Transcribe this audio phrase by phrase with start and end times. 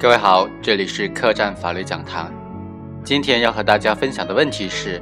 [0.00, 2.32] 各位好，这里是客栈法律讲堂。
[3.04, 4.98] 今天要和大家分享的问题是：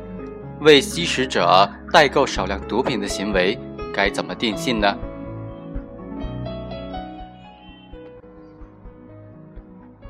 [0.59, 3.57] 为吸食者代购少量毒品的行为
[3.95, 4.99] 该怎么定性呢？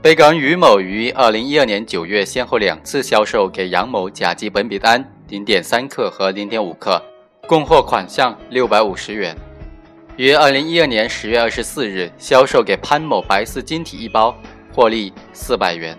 [0.01, 6.99] 被告人于某于二零一二年九月先后两次销售给杨某甲基苯丙胺零点三克和零点五克，
[7.47, 9.37] 供货款项六百五十元。
[10.17, 14.35] 于二零一二年十月二十四日销售给潘某白色晶体一包。
[14.79, 15.99] 获利四百元。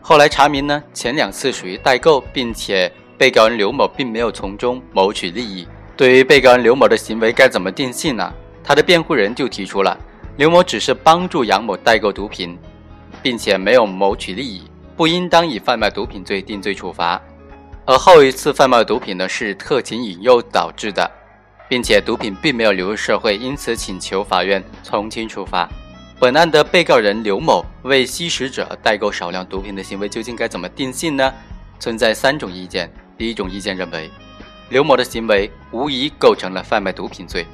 [0.00, 5.68] 后来查明呢，前两次属于代购，并且被告人刘某并没有从中谋取利益。
[5.98, 8.32] 对于被告人刘某的行为该怎么定性呢？
[8.64, 9.94] 他的辩护人就提出了，
[10.38, 12.58] 刘某只是帮助杨某代购毒品，
[13.22, 14.62] 并且没有谋取利益，
[14.96, 17.20] 不应当以贩卖毒品罪定罪处罚。
[17.84, 21.06] 而后一次贩卖毒品呢，是特情引诱导致的，
[21.68, 25.68] 并且毒品并没有流入社会，因此请求法院从轻处罚。
[26.20, 31.32] 本案的被告人刘某为吸食者代购少量毒品的行为究竟该怎么定性呢？
[31.78, 32.92] 存在三种意见。
[33.16, 34.10] 第一种意见认为，
[34.68, 37.46] 刘某的行为无疑构成了贩卖毒品罪。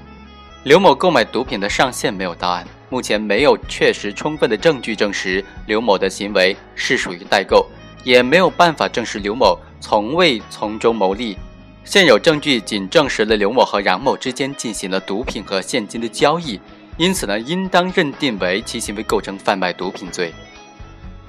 [0.65, 7.65] 刘某购买毒品的上限没有到案，目前没有确实充分的证据证实刘某的行为是属于代购，
[8.03, 11.39] 也没有办法证实刘某从未从中牟利。
[11.85, 16.61] 现有证据仅证实了刘某和杨某之间进行了毒品和现金的交易。
[16.97, 20.33] 因此呢，应当认定为其行为构成贩卖毒品罪。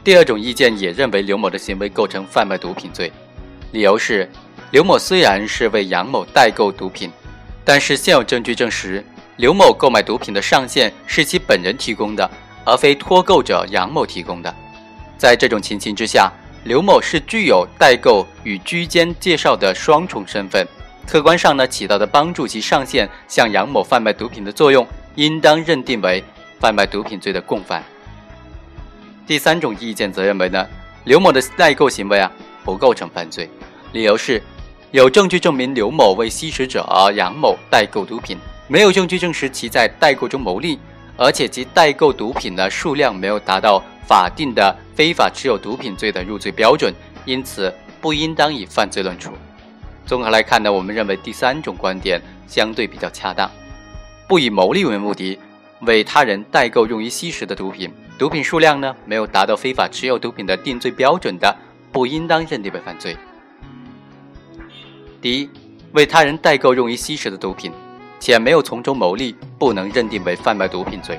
[0.03, 3.11] 第二种意见也认为刘某的行为构成贩卖毒品罪，
[3.73, 4.29] 理由是
[4.71, 7.11] 刘某虽然是为杨某代购毒品，
[7.65, 9.03] 但是现有证据证实
[9.35, 12.29] 刘某购买毒品的上限是其本人提供的，
[12.63, 14.55] 而非托购者杨某提供的。
[15.17, 16.31] 在这种情形之下，
[16.63, 20.65] 刘某是具有代购与居间介绍的双重身份，
[21.05, 24.87] 客观上呢起到的帮助其上线向杨某贩卖毒品的作用。
[25.17, 26.23] 应当认定为
[26.59, 27.83] 贩卖毒品罪的共犯。
[29.25, 30.65] 第三种意见则认为呢，
[31.05, 32.31] 刘某的代购行为啊
[32.63, 33.49] 不构成犯罪，
[33.93, 34.41] 理由是
[34.91, 36.85] 有证据证明刘某为吸食者
[37.15, 40.79] 杨某代购毒品，没有证据证实其在代购中牟利，
[41.17, 46.93] 而且其代购毒品的数量没有达到法定的非法持有毒品罪的入罪标准，
[47.25, 49.33] 因此不应当以犯罪论处。
[50.05, 53.49] 综合来看呢，我们认为第三种观点相对比较恰当。
[54.27, 55.39] 不以牟利为目的，
[55.81, 61.55] 为他人代购用于吸食的毒品，毒品数量呢没有达到非法持有毒品的定罪标准的，
[61.93, 63.15] 不应当认定为犯罪。
[65.21, 65.49] 第一，
[65.93, 67.71] 为他人代购用于吸食的毒品，
[68.19, 71.17] 且没有从中牟利，不能认定为贩卖毒品罪。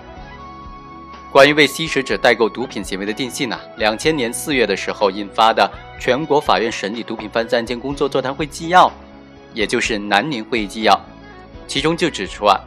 [1.32, 8.92] 关于为吸食者代购毒品行为的定性呢，两千年四月的时候印发的全国法院审理毒品犯罪案件工作座谈会纪要，
[9.54, 11.00] 也就是南宁会议纪要，
[11.66, 12.60] 其中就指出啊。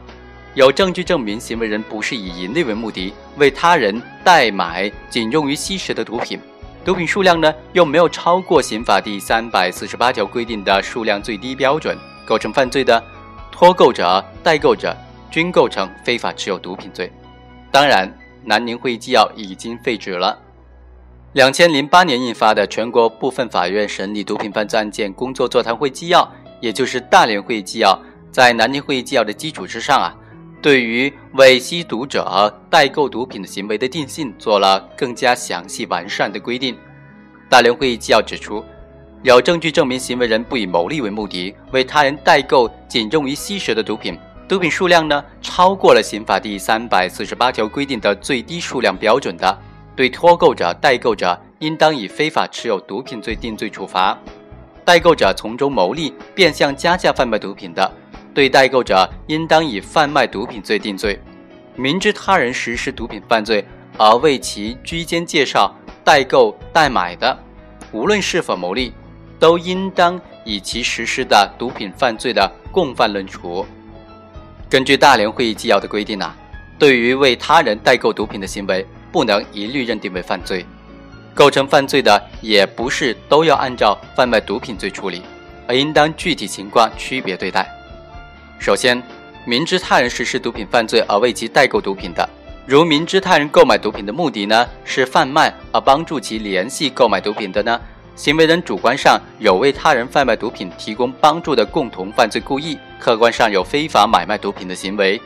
[0.54, 6.38] 有证据证明行为人不是以盈利为目的为他人代买仅用于吸食的毒品，
[6.84, 11.96] 毒品数量呢又没有超过刑法第三百四十八条规定的数量最低标准，
[12.26, 13.02] 构成犯罪的，
[13.50, 14.94] 托购者、代购者
[15.30, 17.10] 均构成非法持有毒品罪。
[17.70, 18.12] 当然，
[18.44, 20.38] 南宁会议纪要已经废止了。
[21.32, 26.30] 两千零八年印发的全国部分法院审理毒品犯罪案件工作座谈会纪要，
[26.60, 27.98] 也就是大连会议纪要，
[28.30, 30.14] 在南宁会议纪要的基础之上啊。
[30.62, 36.78] 对于为吸毒者代购毒品的行为的定性，做了更加详细完善的规定。
[37.48, 38.64] 大连会议纪要指出，
[39.24, 44.16] 有证据证明行为人不以牟利为目的为他人代购仅用于吸食的毒品，
[44.48, 49.58] 毒品数量呢超过了刑法第三百四十八条规定的最低数量标准的，
[49.96, 54.16] 对托购者、代购者应当以非法持有毒品罪定罪处罚；
[54.84, 57.92] 代购者从中牟利，变相加价贩卖毒品的。
[58.34, 61.14] 对代购者，应当以贩卖毒品罪定罪；
[61.76, 63.64] 明知他人实施毒品犯罪
[63.98, 67.38] 而为其居间介绍、代购、代买的，
[67.92, 68.92] 无论是否牟利，
[69.38, 73.66] 都应当以其实施的毒品犯罪的共犯论处。
[74.70, 76.34] 根据大连会议纪要的规定啊，
[76.78, 80.64] 对于为他人代购毒品的行为，不能一律认定为犯罪，
[81.34, 85.20] 构成犯罪的也不是都要按照贩卖毒品罪处理，
[85.68, 87.68] 而应当具体情况区别对待。
[88.62, 89.02] 首先，
[89.44, 92.24] 明知他人实施毒品犯罪而为其代购毒品的，
[92.64, 97.80] 如明知他人购买毒品的目的呢是贩卖而帮助其联系购买毒品的呢，
[98.14, 105.20] 行为人主观上有为他人贩卖毒品提供帮助的共同犯罪故意，客观上有非法买卖毒品的行为。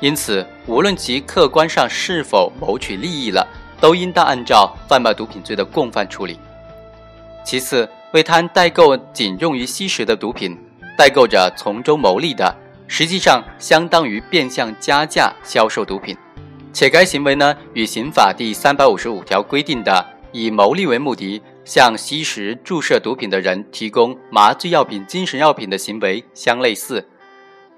[0.00, 3.46] 因此，无论其客观上是否谋取利益了，
[3.80, 6.36] 都应当按照贩卖毒品罪的共犯处理。
[7.44, 10.58] 其次，为他人代购仅用于吸食的毒品。
[11.02, 12.56] 代购者从中牟利的，
[12.86, 16.16] 实际上相当于变相加价销售毒品，
[16.72, 27.04] 且该行为呢与刑法第三百五十五条规定的以牟利为目的向吸食、注射毒品的人提供麻醉药品、精神药品的行为相类似，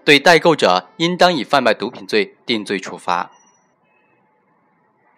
[0.05, 3.31] 对代购者应当以贩卖毒品罪定罪处罚。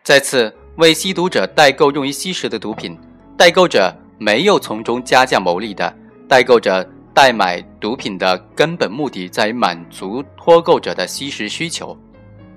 [0.04, 2.96] 再次，为吸毒者代购用于吸食的毒品，
[3.36, 5.92] 代购者没有从中加价牟利的，
[6.28, 11.96] 代购者代买毒品的根本目的在于满足脱购者的吸食需求。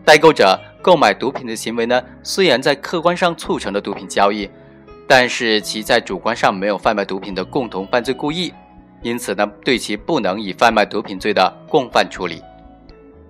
[0.03, 4.49] 代购者购买毒品的行为呢，虽然在客观上促成了毒品交易，
[5.07, 8.53] 但是其在主观上没有贩卖毒品的共同犯罪故意，
[9.01, 12.43] 因此呢，对其不能以贩卖毒品罪的共犯处理。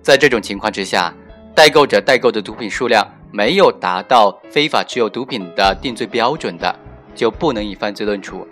[0.02, 1.14] 在这种情况之下，
[1.54, 6.74] 代购者代购的毒品数量没有达到非法持有毒品的定罪标准的，
[7.14, 8.44] 就不能以犯罪论处；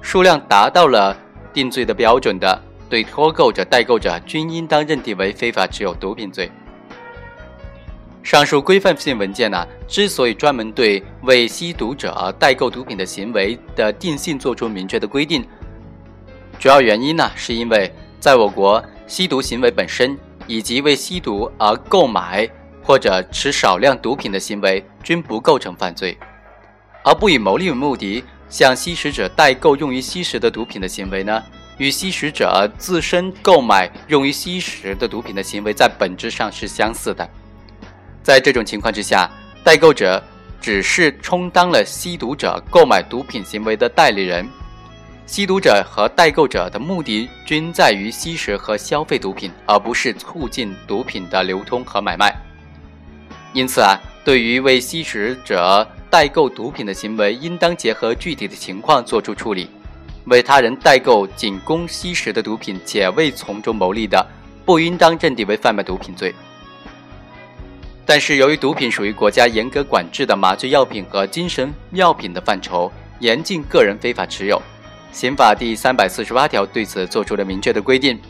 [0.00, 1.14] 数量达到了
[1.52, 6.50] 定罪的标准的，对脱购者、代购者均应当认定为非法持有毒品罪。
[8.22, 15.44] 上述规范性文件呢，之所以专门对为吸毒者代购毒品的行为的定性作出明确的规定，
[16.58, 20.16] 主要原因呢，是因为在我国，吸毒行为本身
[20.46, 22.48] 以及为吸毒而购买
[22.80, 26.16] 或者持少量毒品的行为均不构成犯罪，
[27.02, 28.22] 而不以牟利为目的
[28.52, 31.42] 向吸食者代购用于吸食的毒品的行为呢，
[31.78, 37.26] 与吸食者自身购买用于吸食的毒品的行为在本质上是相似的。
[38.22, 39.26] 在这种情况之下，
[39.64, 40.22] 代购者
[40.60, 44.46] 只是充当了吸毒者购买毒品行为的代理人。
[45.24, 52.36] 吸毒者和代购者的目的均在于吸食和消费毒品，而不是促进毒品的流通和买卖。
[53.54, 59.68] 因此啊，对于为吸食者代购毒品的行为，应当结合具体的情况作出处理。
[60.26, 64.24] 为他人代购仅供吸食的毒品且未从中牟利的，
[64.64, 66.32] 不应当认定为贩卖毒品罪。
[68.06, 74.62] 但是，由于毒品属于国家严格管制的麻醉药品和精神药品的范畴，严禁个人非法持有。
[75.10, 78.20] 刑法第三百四十八条对此作出了明确的规定。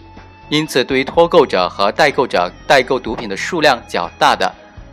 [0.49, 4.50] 因此，对于脱购者和代购者代购毒品的数量较大的，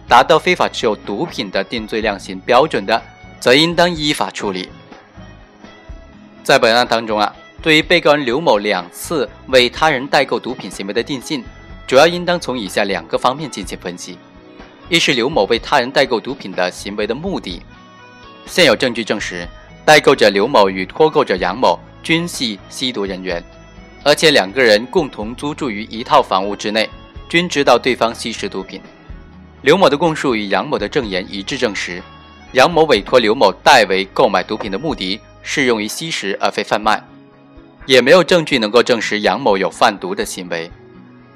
[0.10, 3.00] 达到非法持有毒品的定罪量刑标准的，
[3.40, 4.68] 则应当依法处理。
[6.44, 11.44] 在本案当中啊，对于被告人刘某两次为他人代购毒品行为的定性，
[11.86, 14.18] 主要应当从以下两个方面进行分析。
[14.90, 17.62] 一是刘某为他人代购毒品的行为的目的，
[18.48, 19.48] 现有证据证实，
[19.86, 23.44] 代购者刘某与脱购者杨某均系吸毒人员，
[24.04, 26.90] 而且两个人共同租住于一套房屋之内，
[27.30, 28.82] 均知道对方吸食毒品。
[29.62, 32.02] 刘某的供述与杨某的证言一致证实，
[32.54, 37.04] 杨某委托刘某代为购买毒品的目的是用于吸食而非贩卖，
[37.86, 40.72] 也没有证据能够证实杨某有贩毒的行为，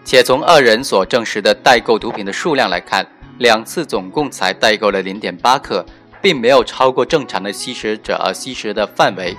[0.06, 3.06] 且从二人所证实的代购毒品的数量来看。
[3.40, 5.84] 两次总共才代购了零点八克，
[6.22, 9.36] 并没有超过正常的吸食者而吸食的范围。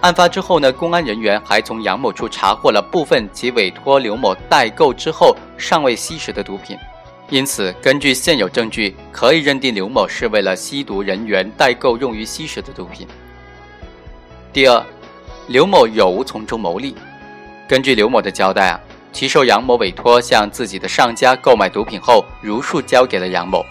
[0.00, 6.76] 案发之后呢，公安人员还从杨某处查获了部分其委托刘某代购之后尚未吸食的毒品，
[7.30, 13.06] 因此根据现有证据，可以认定刘某是为了吸毒人员代购用于吸食的毒品。
[14.52, 14.84] 第二，
[15.46, 16.94] 刘某有无从中牟利？
[17.68, 18.80] 根据刘某的交代啊。
[19.12, 23.66] 其受杨某委托向自己的上家购买毒品后，如数交给了杨某，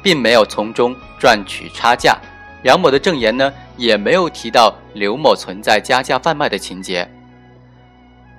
[0.00, 2.16] 并没有从中赚取差价。
[2.62, 7.10] 杨某的证言呢，也没有提到刘某存在加价贩卖的情节。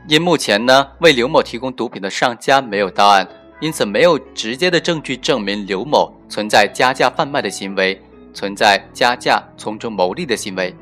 [0.08, 3.28] 因目前呢，为刘某提供毒品的上家没有到案，
[3.62, 8.02] 因此没有直接的证据证明刘某存在加价贩卖的行为，
[8.34, 10.76] 存在加价从中牟利的行为。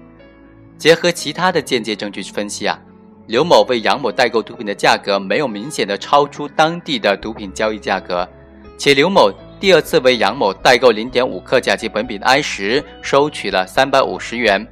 [0.78, 2.80] 结合其他的间接证据分析啊。
[3.28, 8.28] 刘某为杨某代购毒品的价格没有明显的超出当地的毒品交易价格，
[8.76, 14.66] 且刘某第二次为杨某代购零点五克甲基苯丙胺时收取了三百五十元，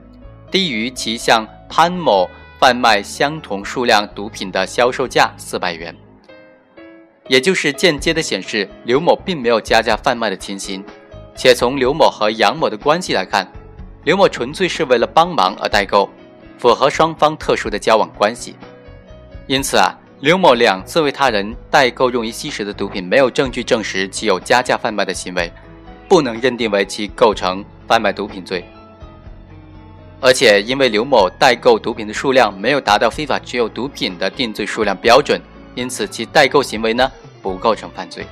[0.50, 5.96] 低于其向潘某贩卖相同数量毒品的销售价四百元，
[7.28, 10.84] 也就是间接的显示刘某并没有加价贩卖的情形。
[11.36, 13.48] 且从刘某和杨某的关系来看，
[14.04, 16.10] 刘某纯粹是为了帮忙而代购。
[16.60, 18.56] 符合双方特殊的交往关系，
[19.46, 25.52] 因此啊，刘某两次为他人代购用于吸食的毒品，没有证据证实其有加价贩卖的行为，
[26.10, 28.66] 不能认定为其构成贩卖毒品罪。
[30.20, 35.40] 而且，因为刘某代购毒品的数量没有达到非法持有毒品的定罪数量标准，
[35.78, 38.26] 因此其代购行为呢不构成犯罪。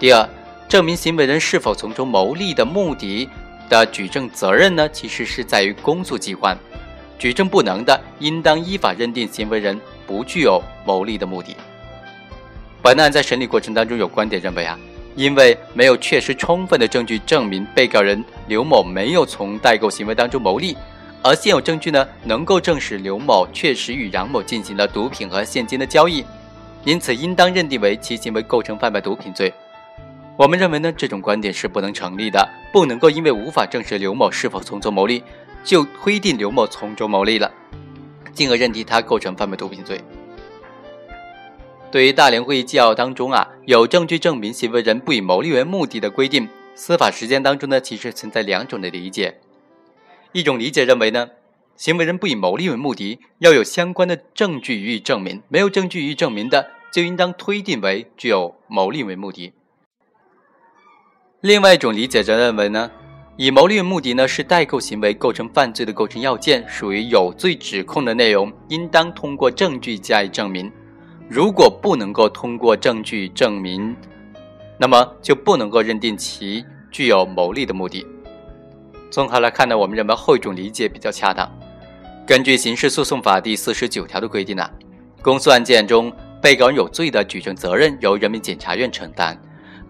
[0.00, 0.28] 第二，
[0.66, 3.28] 证明行为人是否从中牟利的目的。
[3.66, 6.54] 的举证责任呢，其实是在于公诉机关，
[7.18, 11.56] 举证不能的，应当依法认定行为人不具有牟利的目的。
[12.82, 14.78] 本案在审理过程当中有观点认为啊，
[15.16, 20.76] 因为没有确实充分的证据证明被告人刘某没有从代购行为当中牟利，
[21.26, 26.22] 而现有证据呢能够证实刘某确实与杨某进行了毒品和现金的交易，
[26.84, 29.50] 因此应当认定为其行为构成贩卖毒品罪。
[30.36, 35.24] 我们认为呢这种观点是不能成立的，不能够因为无法证实刘某是否从中牟利，
[35.64, 37.50] 就推定刘某从中牟利了，
[38.34, 39.98] 进而认定他构成贩卖毒品罪。
[41.90, 49.40] 对于大连会议纪要当中啊有证据证明行为人不以牟利为目的的规定，司法实践当中呢其实存在两种的理解。
[50.34, 51.30] 一种理解认为呢，
[51.76, 59.52] 行为人不以牟利为目的，要有相关的证据予以证明，没有证据予以证明的，就应当推定为具有牟利为目的。
[61.40, 62.90] 另外一种理解则认为呢，
[63.36, 70.68] 以牟利为目的呢是代购行为构成犯罪的构成要件，属于有罪指控的内容，应当通过证据加以证明。
[71.28, 73.94] 如果不能够通过证据证明，
[74.80, 78.04] 那么就不能够认定其具有牟利的目的。
[79.14, 81.48] 综合来看呢，我们认为后一种理解比较恰当。
[82.26, 84.68] 根据刑事诉讼法第四十九条的规定呢，
[85.22, 89.40] 公诉案件中被告人有罪的举证责任由人民检察院承担。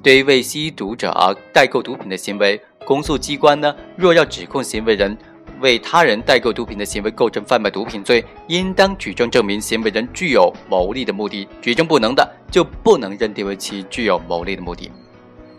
[0.03, 5.17] 对于为吸毒者而代购毒品的行为，公诉机关呢若要指控行为人。
[5.61, 11.49] 为他人代购毒品的行为构成贩卖毒品罪，应当举证证明行为人具有牟利的目的。
[11.63, 14.91] 举证不能的，就不能认定为其具有牟利的目的。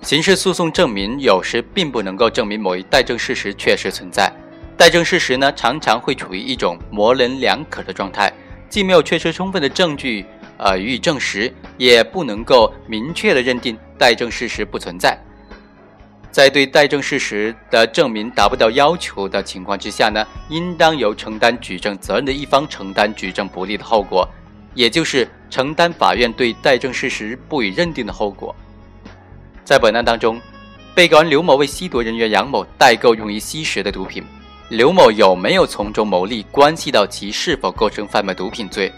[0.06, 4.32] 刑事诉讼证明有时并不能够证明某一代证事实确实存在。
[4.78, 8.32] 代证事实呢，常常会处于一种模棱两可的状态，
[8.70, 10.24] 既没有确实充分的证据
[10.60, 15.18] 呃予以证实，也不能够明确的认定代证事实不存在。
[16.30, 24.30] 在对代证事实的证明达不到要求的情况之下呢，应当由承担举证责任的一方承担举证不利的后果，
[24.76, 28.56] 也就是承担法院对代证事实不予认定的后果。
[29.66, 30.40] 在本案当中，
[30.94, 34.24] 被告人刘某为吸毒人员杨某代购用于吸食的毒品，
[34.70, 38.94] 刘某有没有从中牟利，关系到其是否构成贩卖毒品罪。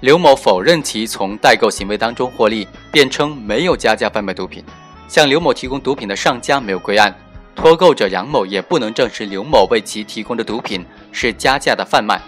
[0.00, 4.62] 刘某否认其从代购行为当中获利，辩称没有加价贩卖毒品。
[5.08, 7.14] 向刘某提供毒品的上家没有归案，
[7.56, 12.20] 脱购者杨某也不能证实刘某为其提供的毒品是加价的贩卖，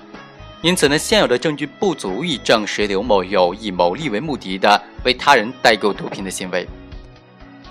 [0.63, 6.67] 因此呢，现有的证据不足以证实刘某有以牟利为目的的为他人代购毒品的行为。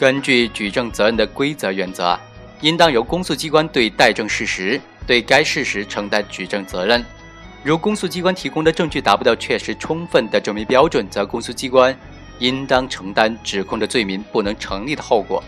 [0.01, 2.19] 根据举证责任的规则原则，
[2.61, 7.05] 应当由公诉机关对待证事实，对该事实承担举证责任。
[7.63, 11.95] 如公诉机关提供的证据达不到确实充分的证明标准，则公诉机关。
[12.39, 15.43] 应当承担指控的罪名不能成立的后果。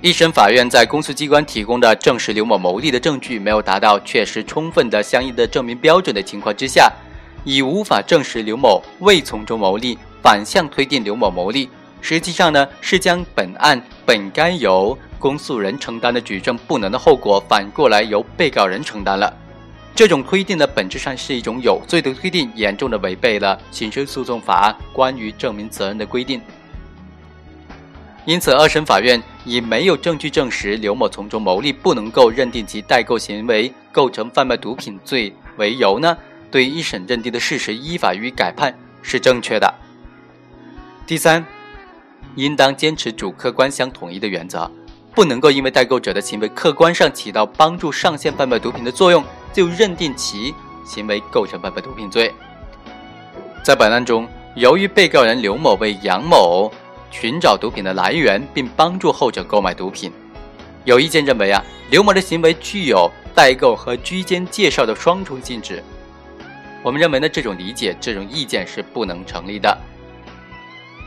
[0.00, 6.88] 一审法院在公诉机关提供的证实刘某牟利的证据没有达到确实充分的相应的证明标准的情况之下，
[7.42, 11.68] 已无法证实刘某未从中牟利，反向推定刘某牟利，
[12.02, 19.32] 实际上呢是将本案本该由公诉人承担的举证不能的后果，反过来由被告人承担了。
[19.94, 26.40] 这种推定呢，本质上是一种有罪的推定，严重的违背了刑事诉讼法关于证明责任的规定。
[28.24, 36.16] 因此，二审法院以没有证据证实刘某从中牟利，不能够认定其代购行为构成贩卖毒品罪为由呢，
[36.50, 39.72] 对一审认定的事实依法予以改判是正确的。
[41.06, 41.44] 第三，
[42.36, 44.70] 应当坚持主客观相统一的原则，
[45.14, 49.22] 不能够因为代购者的行为客观上起到帮助上线贩卖毒品的作用。
[49.52, 52.32] 就认定其行为构成贩卖毒品罪。
[53.62, 56.72] 在本案中，由于被告人刘某为杨某
[57.10, 60.10] 寻找毒品的来源，并帮助后者购买毒品，
[60.86, 65.84] 有意见认为啊，刘某的行为具有代购和居间介绍的双重性质。
[66.82, 69.76] 我们认为呢，这种理解、这种意见是不能成立的。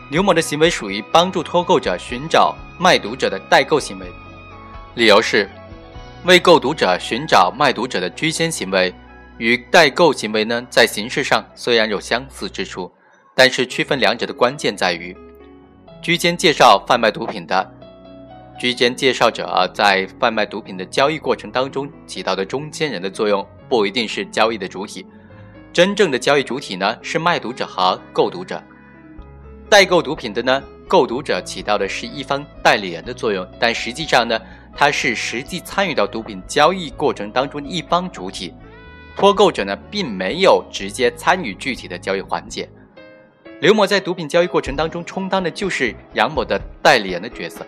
[0.09, 4.07] 刘某的行为属于帮助脱购者寻找卖毒者的代购行为，
[4.95, 5.49] 理由是。
[6.25, 8.91] 为购毒者寻找卖毒者的居间行为，
[9.37, 12.91] 与代购行为呢，在形式上虽然有相似之处，
[13.35, 15.15] 但是区分两者的关键在于，
[16.01, 17.71] 居间介绍贩卖毒品的
[18.57, 25.05] 居间介绍者在贩卖毒品的交易过程当中起到的中间人的作用，不一定是交易的主体。
[25.71, 28.63] 真正的交易主体呢，是卖毒者和购毒者。
[29.69, 34.39] 代购毒品的呢，购毒者起到的是一方代理人的作用，但实际上呢。
[34.77, 38.53] 他是实际参与到毒品交易过程当中一方主体，
[39.15, 42.67] 脱购者呢并没有直接参与具体的交易环节。
[43.61, 47.65] 刘某在毒品交易过程当中充当的就是杨某的代理人的角色，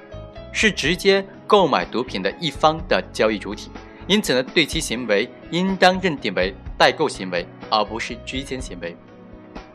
[0.51, 3.71] 是直接购买毒品的一方的交易主体，
[4.05, 8.93] 因此呢，对其行为应当认定为代购行为，而不是居间行为。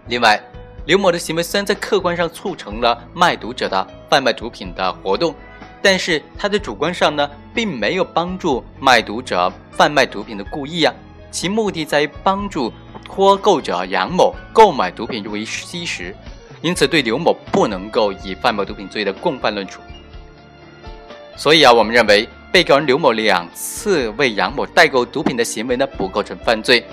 [0.09, 0.39] 另外，
[0.85, 5.33] 刘某的行为虽然在客观上促成了卖毒者的贩卖毒品的活动，
[5.81, 10.93] 但是他在主观上呢，并没有帮助卖毒者贩卖毒品的故意啊，
[11.31, 12.73] 其目的在于帮助
[13.05, 16.15] 脱购者杨某购买毒品用于吸食，
[16.61, 19.81] 因此对刘某不能够以贩卖毒品罪的共犯论处。
[21.37, 26.85] 所以啊，我们认为被告人刘某两次为杨某代购毒品的行为呢，不构成犯罪。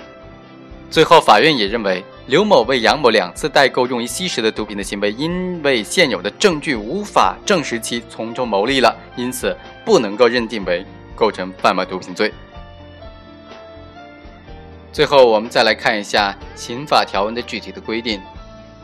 [0.90, 12.32] 最后，法院也认为刘某为杨某两次代购用于吸食的毒品的行为，因为现有的证据无法证实其从中牟利了，因此不能够认定为构成贩卖毒品罪。
[14.92, 18.20] 最后，我们再来看一下刑法条文的具体的规定。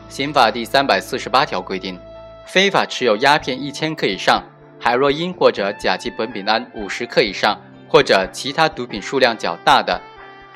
[0.07, 1.99] 刑法第三百四十八条规定，
[2.45, 4.41] 非法持有鸦片一千克以上。
[4.79, 7.59] 海洛因或者甲基苯丙胺五十克以上，
[7.89, 9.99] 或者其他毒品数量较大的，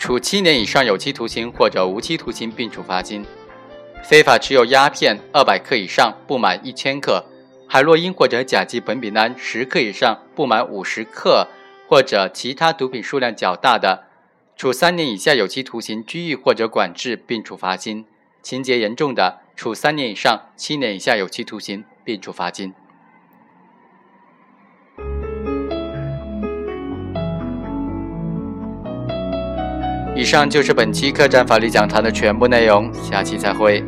[0.01, 3.23] 处七年以上有期徒刑或者无期徒刑，并处罚金；
[4.03, 7.23] 非法持有鸦片二百克以上不满一千克，
[7.67, 11.47] 海洛因或者甲基苯丙胺十克以上不满五十克，
[11.87, 14.05] 或者其他毒品数量较大的，
[14.57, 18.05] 处三年以下有期徒刑、拘役或者管制，并处罚金；
[18.41, 22.73] 情节严重的，处三年以上七年以下有期徒刑，并处罚金。
[30.21, 33.83] 以上就是本期客栈法律讲坛的全部内容，下期再会。